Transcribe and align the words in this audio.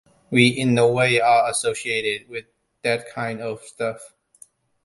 We, 0.31 0.47
in 0.47 0.73
no 0.73 0.91
way, 0.91 1.19
are 1.21 1.47
associated 1.47 2.27
with 2.27 2.45
that 2.81 3.07
kind 3.13 3.39
of 3.39 3.61
stuff. 3.61 4.15